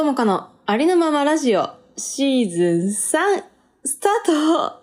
[0.00, 3.44] ともかのありのままラジオシーズン3
[3.84, 4.80] スタート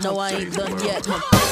[0.00, 1.43] No, I ain't done yet.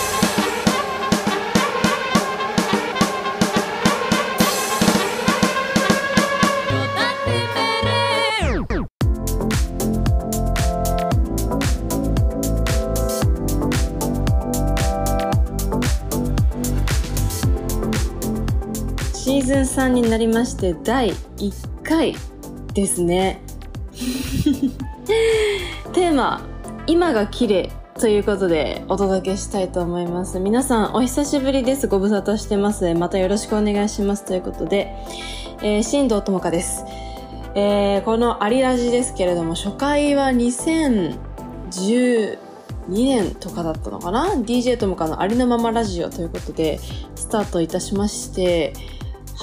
[19.93, 22.15] になりまして第1回
[22.75, 23.43] ですね。
[25.93, 26.41] テーマ
[26.87, 27.71] 「今が綺麗
[28.01, 30.41] ということでお届けしたいと思います。
[30.41, 31.87] 皆さんお久しぶりです。
[31.87, 32.95] ご無沙汰してます。
[32.95, 34.95] またよろしくお願いしますということで、
[35.63, 36.85] えー、新藤智香です、
[37.55, 42.39] えー、この「アリラジ」ですけれども初回は2012
[42.89, 46.81] 年とかだったのかな？DJ ともかのありのままラジオということで
[47.15, 48.73] スタートいたしまして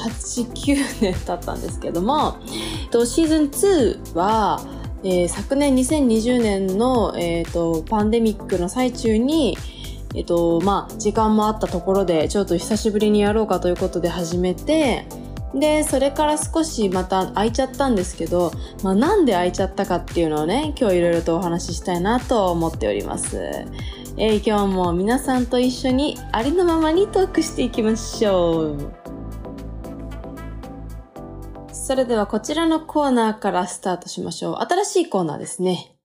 [0.08, 2.38] 89年経ったんですけども、
[2.84, 4.60] えっと、シーズン2は、
[5.04, 9.58] えー昨年2020年の、えーとパンデミックの最中に、
[10.16, 15.06] えっとまあ、時間もあったところでちょっと久しぶりにやろうかということで始めて
[15.54, 18.52] でそれから少しまた空いちゃったんですけど、
[18.84, 23.66] まあ、なんで空いちゃったかっていうのをね今日いろいろとお話ししたいなと思っております。
[24.18, 28.99] えー今日も皆さんと一緒にありのままにトークしていきましょう。
[31.90, 34.56] それではこちらのコーナーからスタートしましょう。
[34.58, 35.96] 新しいコーナーですね。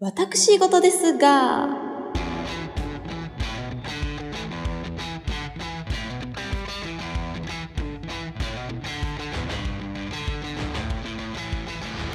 [0.00, 1.68] 私事ですが、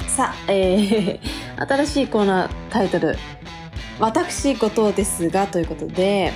[0.08, 1.20] さあ、えー、
[1.64, 3.16] 新しいコーナータイトル、
[4.00, 6.32] 私事ですがということで、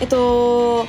[0.00, 0.86] えっと、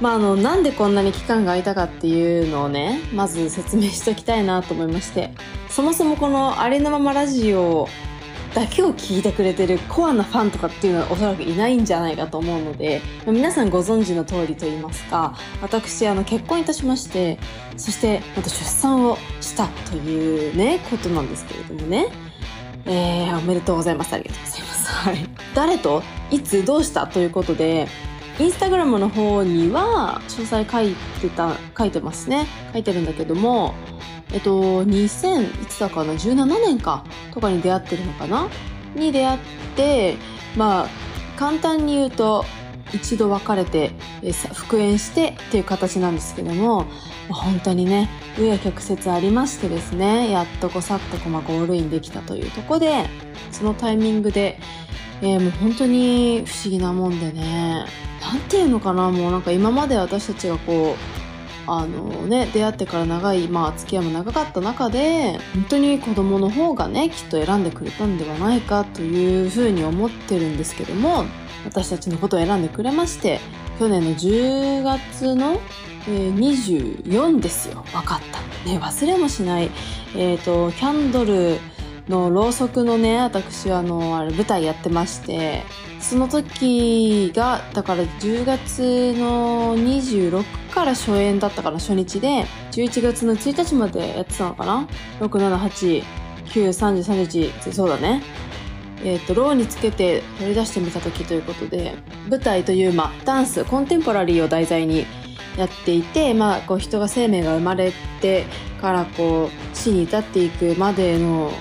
[0.00, 5.32] まあ、あの、なんでこんなに期間が空いたかっていうのをね、まず説明しておきたいなと思いまして、
[5.68, 7.88] そもそもこのありのままラジオ
[8.54, 17.38] だけを聞いてくれてるコアなファンとかっていうのはおそらくいないんじゃないかと思うので、皆さんご存知の通りと言いますか、私、あの、結婚いたしまして、
[17.76, 22.06] そして、また出産をしたというね、ことなんですけれどもね、
[22.86, 24.14] えー、おめでとうございます。
[24.14, 24.86] ありがとうございます。
[24.86, 25.16] はい。
[25.54, 27.06] 誰と、いつ、どうした？
[27.06, 27.86] ということで、
[28.40, 32.46] インスタグラムの方には詳細書いてた、書いてますね。
[32.72, 33.74] 書いてるんだけども、
[34.32, 38.48] えっと、2000、いつだかな、17年か、とかに出会ってるのかな？
[38.94, 39.38] に出会っ
[39.74, 40.16] て、
[40.56, 40.88] まあ、
[41.36, 42.44] 簡単に言うと、
[42.94, 43.90] 一度別れて、
[44.54, 46.86] 復縁してっていう形なんですけども、
[47.28, 53.04] 本当にね、紆余曲折ありましてですね、やっとこさっとこまゴールインできたというとこで、
[53.50, 54.58] そのタイミングで、
[55.20, 57.84] えーもう本当に不思議なもんでね、
[58.20, 71.24] なんていうのかな、もうなんか今まで私たちがこう、あのね、出会ってから長い、まあ付き合いも長かった中で、本当に子供の方がね、きっと選んでくれたんではないかというふうに思ってるんですけども、
[71.64, 73.40] 私たちのことを選んでくれまして、
[73.78, 75.60] 去年の10月の、
[76.08, 77.84] えー24ですよ。
[77.92, 78.40] 分かった。
[78.68, 79.70] ね、忘れもしない。
[80.16, 81.58] えっ、と、キャンドル
[82.08, 85.62] のろうそくのね、私はあの、あれ舞台やってまして、
[86.00, 94.88] その時が、だから10月の26から初演だったかな、初日で、11月の1日までやってたのかな
[95.20, 96.04] ?6、7、8、
[96.46, 98.22] 9、30、31、そうだね。
[99.04, 101.94] えっ、と、ローにつけて取り出してみた時ということで、
[102.28, 105.06] 舞台という、まあ、ダンス、コンテンポラリーを題材に
[105.58, 108.44] やっていて、まあ、こう人が生命が生まれて
[108.80, 111.52] からこう死に至っていくまでの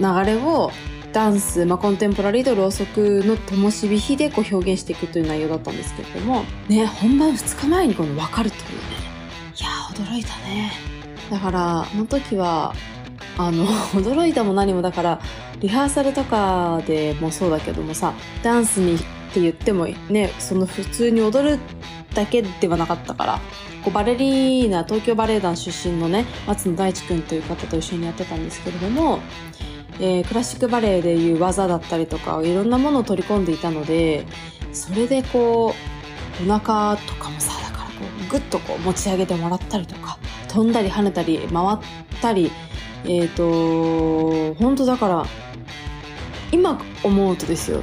[0.00, 0.70] 流れを
[1.12, 8.74] ダンス、まあ、コンテンポラリーとろうそくの灯火火でこう表現していくという内容だったんですけれども、ね、本番2日前にこの分かるというね。
[9.58, 10.72] いやー、驚いたね。
[11.30, 12.74] だから、あの時は、
[13.36, 15.20] あの、 驚いたも何もだから、
[15.60, 18.98] リハーサルとかでもそうだけどもさ、ダンスにっ
[19.32, 21.58] て言ってもね、その普通に踊る
[22.14, 23.40] だけではなかったから、
[23.84, 29.20] こうバレリーナ、東京バレエ団出身のね、松野大地君という方と一緒にやってたんですけれども、
[30.02, 34.26] えークラシックバレエでいう技だったりとか、いろんなものを取り込んでいたので、
[34.72, 35.74] それでこ
[36.40, 37.92] う、お腹とかもさ、だからこ
[38.26, 40.18] う、ぐっとこう持ち上げてもらったりとか、
[40.48, 41.78] 飛んだり跳ねたり、回っ
[42.22, 42.50] たり、
[43.04, 45.26] えっ、と、本当だから、
[46.50, 47.82] 今思うとですよ、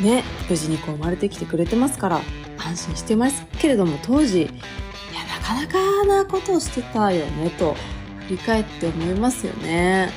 [0.00, 2.20] ね、無事にこう生まれてきてくれてますから、
[2.58, 4.50] 安心してますけれども、当時、いや、
[5.28, 7.74] なかなかなことをしてたよねと
[8.28, 10.10] 振り返って思いますよね。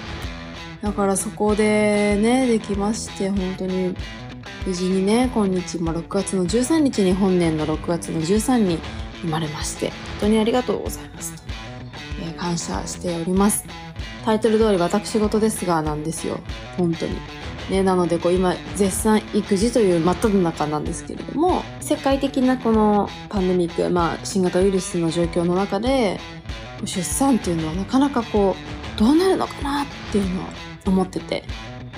[0.81, 3.95] だからそこでね、できまして、本当に
[4.65, 8.79] 無事にね、今日、まあ、6月の13日に本年の6月の13に
[9.21, 11.33] 生まれまして、本当にありがとうございます、
[12.21, 13.65] えー感謝しております。
[14.25, 16.39] タイトル通り私事ですがなんですよ。
[16.77, 17.15] 本当に。
[17.69, 26.19] ね、なのでこう今絶賛育児という真っ只中なんですけれども世界的なこのパンデミック、まあ、新型ウイルスの状況の中で
[26.83, 28.55] 出産っていうのはなかなかこ
[28.95, 30.45] うどうなるのかなっていうのを
[30.87, 31.43] 思ってて。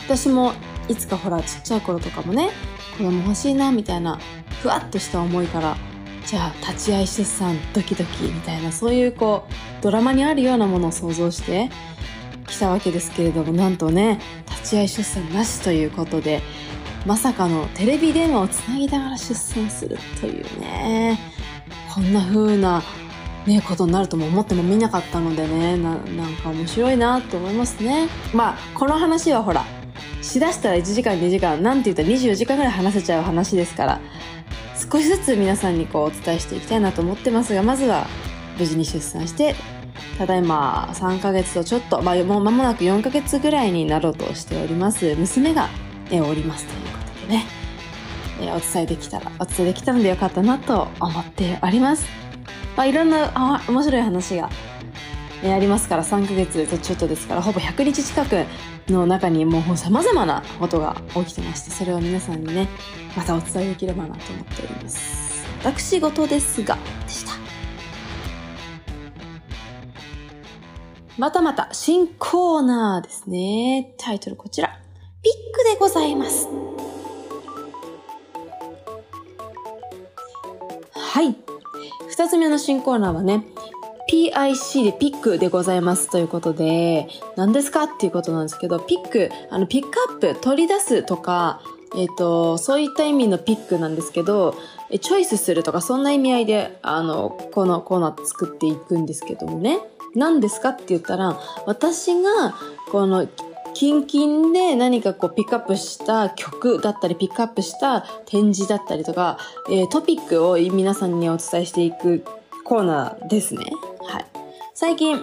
[0.07, 0.53] 私も
[0.87, 2.49] いつかほらちっちゃい頃とかもね
[2.97, 4.19] 子供欲しいなみたいな
[4.61, 5.75] ふわっとした思いから
[6.25, 11.69] じゃあ立ち会い出産ドキドキみたいなそういうこうドラマにあるようなものを想像して
[12.47, 14.19] きたわけですけれどもなんとね
[14.49, 16.41] 立ち会い出産なしということで
[17.05, 21.19] まさかのテレビ電話をつなぎながら出産するというね
[21.93, 22.81] こんな風な
[23.47, 25.99] ね、ことになるとも思ってもみなかったのでねなん
[26.43, 28.09] か面白いなと思いますね。
[28.33, 29.63] まあこの話はほら
[30.21, 34.01] しだしたら1時間2時間なんて言ったら24時間ぐらい話せちゃう話ですから
[34.91, 38.05] 少しずつ皆さんにこうお伝えしていきたいなと思ってますがまずは
[38.59, 39.55] 無事に出産して
[40.17, 45.69] ただいま3ヶ月とちょっと、まあ、もう間もなく4ヶ月ぐらいになろうとしております娘が、
[46.11, 47.45] えおりますということでね、
[48.41, 52.26] えお伝えできたらお伝えできたのでよかったなと思っております。
[52.77, 54.49] まあ、いろんなあ面白い話が、
[55.41, 58.45] ね、ありますから3ヶ月とちょっとですからほぼ100日近く
[58.87, 62.69] の中にもう様々なことが起きてましてそれを皆さんにね
[63.17, 65.47] またお伝えできればなと思っております。
[65.63, 67.31] 私事ですがでした。
[71.17, 73.95] またまた新コーナーですね。
[73.97, 74.79] タイトルこちら。
[75.23, 76.47] ピックでございます。
[80.93, 81.46] はい。
[82.17, 83.43] 二つ目の新コーナーはね、
[84.11, 91.61] PIC でピックでございますということで、何ですかっていうことなんですけど、ピック、あの、ピックアップ、取り出すとか、
[91.95, 94.55] えっ、と、そういった意味のピックなんですけど、
[94.99, 99.79] チョイスするとか、そんな意味合いで、あの、このコーナー作っていくんですけどもね。
[100.15, 102.55] 何ですかって言ったら、私が、
[102.91, 103.27] この、
[103.77, 109.37] キンキンで何かこうピックアップした曲だったりピックアップした展示だったりとか、
[109.69, 112.25] えートピックを皆さんにお伝えしていく
[112.63, 113.65] コーナーですね。
[114.01, 114.25] はい。
[114.73, 115.19] 最近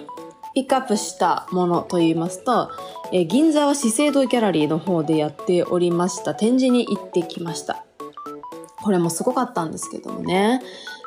[0.53, 2.71] ピックアップしたものと言いますと、
[3.11, 7.83] えー銀座は資生堂ギャラリーの方でやっておりました展示に行ってきました。
[8.81, 10.61] これもすごかったんですけどもね。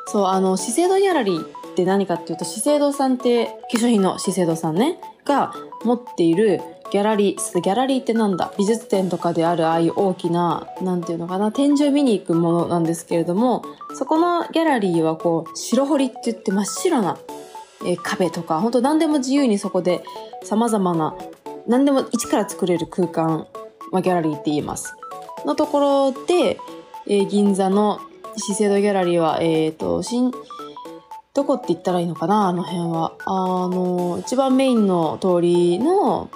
[0.05, 5.53] そう、あの、資生堂ギャラリーって何かっていうと、資生堂さんって、化粧品の資生堂さんね、が
[5.83, 8.51] 持っているギャラリー、ギャラリーってなんだ？
[8.57, 13.63] 美術展とかであるああいう大きな、なんていうのかな、展示を見に行くものなんですけれども、
[13.95, 17.17] そこのギャラリーはこう、白彫りって言って真っ白な、
[17.85, 20.03] え壁とか、本当何でも自由にそこで
[20.43, 21.15] 様々な、
[21.67, 23.47] 何でも一から作れる空間、
[23.91, 24.95] まあ、ギャラリーって言います。
[25.45, 26.57] のところで、
[27.07, 27.99] えー銀座の
[28.37, 30.31] 資生堂ギャラリーは、えっ、と、新、
[31.33, 32.47] どこって言ったらいいのかな？
[32.47, 33.13] あの辺は。
[33.25, 36.29] あの、一番メインの通りの、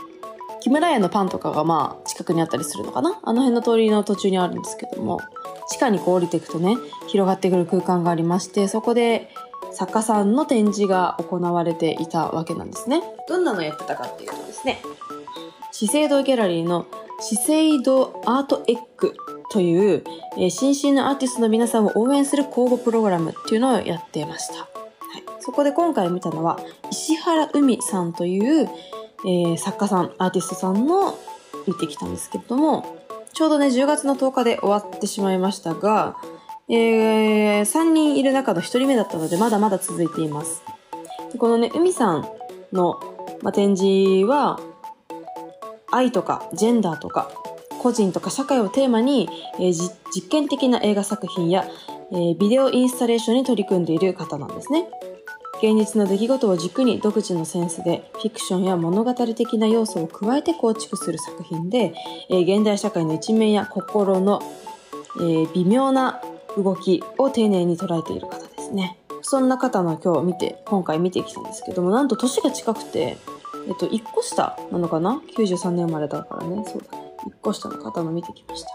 [0.64, 3.20] 木村屋のパンとかがまあ近くにあったりするのかな？
[3.22, 5.20] あの辺の通りの途中にあるんですけども、
[5.70, 6.78] 地下にこう降りていくとね、
[7.08, 9.30] 広がってくる空間がありまして、そこで
[9.74, 13.04] 作家さんの展示が行われていたわけなんですね。
[13.28, 14.82] どんなのやってたかっていうとですね、
[15.74, 16.86] 資生堂ギャラリーの
[17.20, 19.18] 資生堂アートエッグ
[19.52, 20.04] という、
[20.38, 24.60] えー新進のアーティストの皆さんを応援する公募プログラムっていうのをやってました。
[24.60, 24.68] はい、
[25.42, 26.58] そこで今回見たのは
[26.90, 28.70] 石原海さんという、
[29.26, 31.18] えー作家さん、アーティストさんの
[31.68, 32.98] 見てきたんですけれども、
[33.34, 36.18] ちょうどね、10月の10日で終わってしまいましたが、
[36.70, 40.64] えー、3人いる中の1人目だったので、まだまだ続いています。
[41.38, 42.28] このね、海さん
[42.72, 43.00] の、
[43.42, 44.60] ま、展示は、
[45.92, 47.30] 愛とかジェンダーとか
[47.84, 49.74] 個人とか社会をテーマに、えー
[50.16, 51.66] 実験的な映画作品や、
[52.12, 54.88] えービデオインスタレーションに取り組んでいる方なんですね。
[55.64, 61.94] 現実の出来事を軸に独自のセンスでフィクションや物語的な要素を加えて構築する作品で、
[62.30, 64.42] えー現代社会の一面や心の、
[65.22, 66.22] えー微妙な
[66.58, 68.98] 動きを丁寧に捉えている方ですね。
[69.22, 73.16] そんな方の今日見て、今回見てきたんですけども、なんと年が近くて、
[73.70, 76.62] えっと、1個下なのかな ?93 年生まれだからね。
[76.68, 77.14] そうだね。
[77.28, 78.70] 1個下の方の見てきました。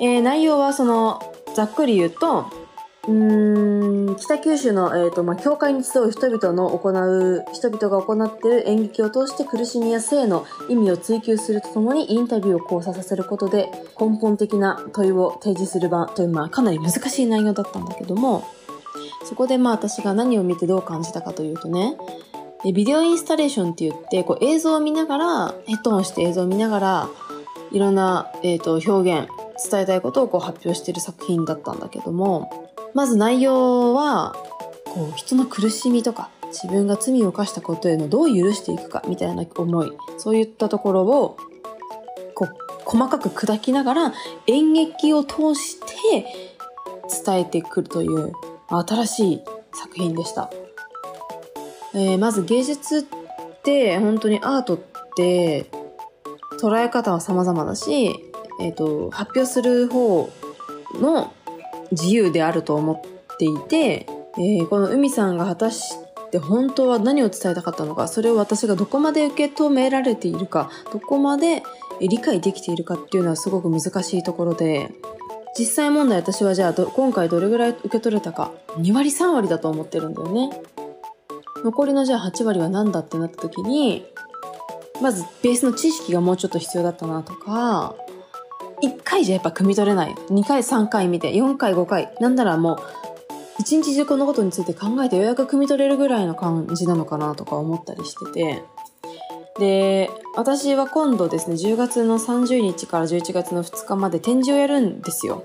[0.00, 1.20] えー内容はその、
[1.54, 2.46] ざっくり言うと、
[3.06, 3.79] うーん、
[4.20, 18.46] 北九州の、えっ、と、まあ、教会に集う人々の行う、人々が行っている演劇を通して苦しみや性の意味を追求するとともにインタビューを交差させることで根本的な問いを提示する場という、まあ、かなり難しい内容だったんだけども、
[19.24, 21.96] そこでまあ私が何を見てどう感じたかというとね、
[22.74, 27.08] ビデオインスタレーションって言って、こう映像を見ながら、ヘッドホンして映像を見ながら、
[27.72, 29.28] いろんな、えー、と表現、
[29.70, 34.34] 伝えたいことをこう発表してる作品だったんだけども、まず内容は、
[34.84, 41.36] こう人の苦しみとか、自分が罪を犯したことへのどう許していくかみたいな思い、そういったところを、
[42.34, 44.12] こう、細かく砕きながら
[44.46, 46.26] 演劇を通して
[47.24, 48.32] 伝えてくるという
[48.68, 49.40] 新しい
[49.72, 50.50] 作品でした。
[51.94, 53.02] えーまず芸術っ
[53.62, 54.78] て本当にアートっ
[55.16, 55.70] て
[56.60, 58.14] 捉え方は様々だし、
[58.60, 60.28] えっ、と、発表する方
[61.00, 61.32] の
[61.92, 64.06] 自由であると思っていて、
[64.38, 65.96] えーこの海さんが果たし
[66.30, 71.62] て本当は何を伝えたかったのか、それを私がどこまで受け止められているか、どこまで
[72.00, 74.92] 理解できているかっていうのはすごく難しいところで、
[75.58, 80.50] 実際問題私はじゃあ今回どれぐらい受け取れたか、2割3割だと思ってるんだよね。
[81.64, 84.06] 残りのじゃあ8割は何だってなった時に、
[85.02, 87.94] まずベースの知識がもうちょっと必要だったなとか、
[88.82, 90.14] 1回じゃやっぱ汲み取れない。
[90.30, 92.78] 2回3回見て、4回5回、なんならもう、
[93.58, 98.64] 一日中このことについて考えてようやく汲み取れるぐらいの感じなのかなとか思ったりしてて。
[99.58, 105.44] で、私は今度ですね、10月の30日から11月の2日まで展示をやるんですよ。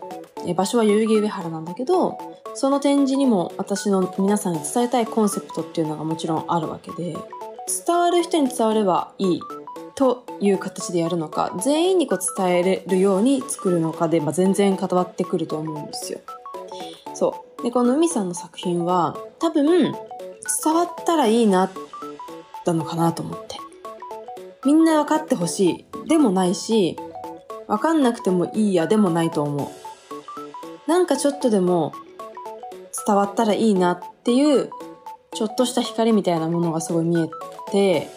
[0.56, 2.18] 場所は代々木上原なんだけど、
[2.54, 7.18] その展示にも私の皆さんに伝えたいコンセプトっていうのがもちろんあるわけで、
[7.86, 9.42] 伝わる人に伝わればいい
[9.96, 16.20] という形でやるのか、全員にこう伝えれるように作るのかで、まあ、全然関わってくると思うんですよ。
[17.14, 17.64] そう。
[17.64, 19.94] で、この海さんの作品は、多分、
[20.64, 21.72] 伝わったらいいな、
[22.66, 23.58] だのかなと思って。
[24.66, 26.08] みんな分かってほしい。
[26.08, 26.98] でもないし、
[27.68, 29.72] 分かんなくてもいいや、でもないと思
[30.88, 30.90] う。
[30.90, 31.94] なんかちょっとでも
[33.06, 34.70] 伝わったらいいなっていう、
[35.34, 37.30] ちょっとした光みたいなものがすごい見え
[37.72, 38.10] て、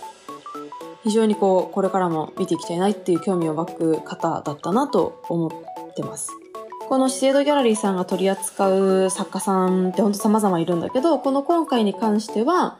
[1.08, 6.28] 非常にこう、これからも見ていきたいなっていう興味を湧く方だったなと思ってます。
[6.86, 8.70] この資生堂ギャラリーさんが取り扱
[9.04, 12.76] う作家さんってほんと様々いるんだけど、この今回に関しては、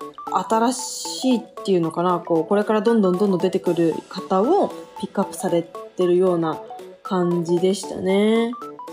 [0.51, 4.69] 新しいっていうのかな、こう、これからどんどんどんどん出てくる方を
[5.01, 6.61] ピックアップされてるような
[7.03, 8.53] 感じでしたね。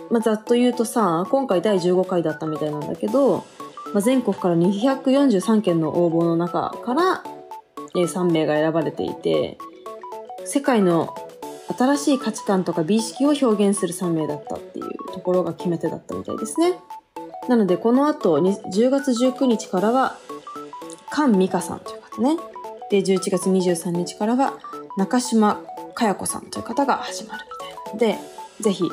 [0.10, 3.44] まあ、ざっと言うとさ、今回第15回だったみたいなんだけど、
[3.94, 7.24] まあ、全国から243件の応募の中から、
[8.01, 9.57] え3名が選ばれていて、
[10.45, 11.15] 世界の
[11.77, 16.77] 新しい価値観とか美意識を表現する3名だったっていうところが決め手だったみたいですね。
[17.49, 20.17] なので、この後、に10月19日からは、
[21.13, 22.37] 菅美香さんという方ね。
[22.89, 24.53] で、11月23日からは、
[24.97, 25.61] 中島
[25.93, 28.83] かや子さんという方が始まるみたいなので、ぜひ、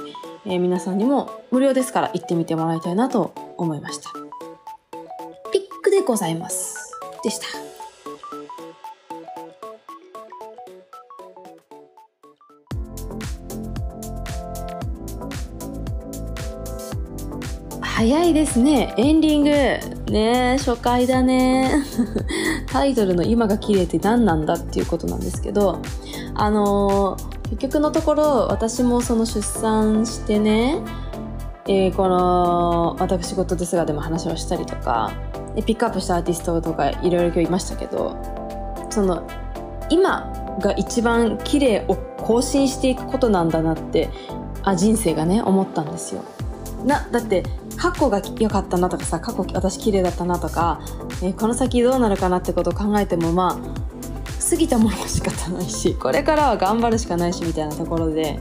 [0.44, 4.10] えー皆さんにも無料ですから行ってみてもらいたいなと思いました。
[5.52, 6.98] ピックでございます。
[7.22, 7.71] でした。
[18.02, 18.92] 早いですね。
[18.96, 20.10] エンディング。
[20.10, 21.70] ね初回だね。
[22.66, 25.78] タイトルの今が綺麗って何なんだっていうことなんですけど、
[26.34, 30.80] あのー結局のところ私もその出産してね、
[31.68, 35.12] えーこの私事ですがでも話をしたりとか、
[35.64, 38.16] ピックアップしたアーティストとかいろいろ今日いましたけど、
[38.90, 39.22] その
[39.90, 44.10] 今が一番綺麗を更新していくことなんだなって、
[44.64, 46.22] あ、人生がね、思ったんですよ。
[46.84, 47.44] な、だって、
[47.76, 50.80] 過去が良かったなとかさ、過去私綺麗だったなとか、
[51.22, 58.38] えーこの先どうなるかなってことを考えても、まあ、過ぎたものも仕方ないし、これからは頑張るしかないしみたいなところで、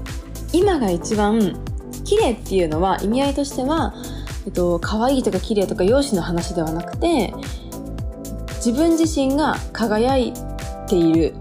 [0.53, 1.57] 今が一番
[2.03, 3.93] 綺麗っていうのは意味合いとしては、
[4.45, 7.33] えっと、可愛いとか綺麗とか容姿の話ではなくて、
[8.55, 10.33] 自分自身が輝い
[10.87, 11.33] ている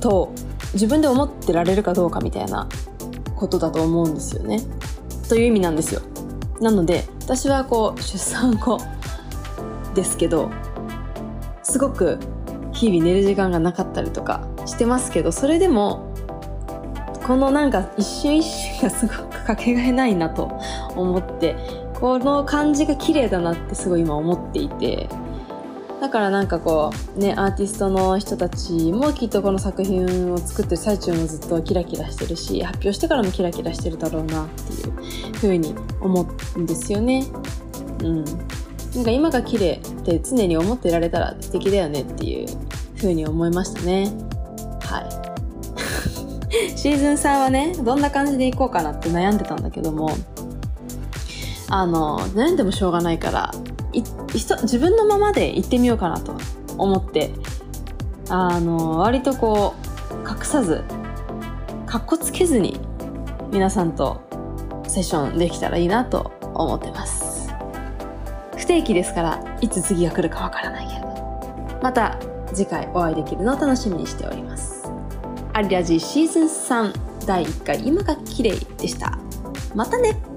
[0.00, 0.32] と
[0.74, 2.68] 自分で思ってられるかどうかみたいな
[3.36, 4.60] ことだと思うんですよね。
[5.28, 6.02] という意味なんですよ。
[6.62, 8.78] なので私はこう出産後
[9.94, 10.50] ですけど
[11.62, 12.18] すごく
[12.72, 16.14] 日々寝る時間がなかったりとかしてますけどそれでも
[17.26, 20.50] このなんか一瞬一瞬がすごくかけがえないなと
[20.96, 21.56] 思って
[21.94, 25.08] この感じが綺麗だなってすごい今思っていて
[26.02, 37.24] だからなんかこうねアーティストの人たちもきっとこの作品を作ってる最中もずっとキラキラしてるし発表してからもキラキラしてるだろうなっていう風に思うんですよね。
[38.02, 38.24] うん。
[38.24, 42.48] なんか今が綺麗って常に思ってられたら素敵だよねっていう
[42.96, 44.10] 風に思いましたね。
[44.80, 46.74] はい。
[46.76, 50.10] シーズン3はねどんな感じでいこうかなって悩んでたんだけども
[51.68, 53.52] あの悩んでもしょうがないから
[53.92, 56.36] 自分のままで行ってみようかなと
[56.78, 57.30] 思って。
[58.28, 59.74] あの割とこ
[60.10, 60.84] う隠さず
[61.86, 62.80] かっこつけずに
[63.50, 64.22] 皆さんと
[64.88, 67.52] セッションできたらいいなと思ってます。
[68.56, 71.80] 不定期ですからいつ次が来るかわからないけれど。
[71.82, 72.18] また
[72.54, 74.90] 次回お会いできるのを楽しみにしております。
[75.52, 79.18] アリラジシーズン3第1回今が綺麗でした。
[79.74, 80.31] またね。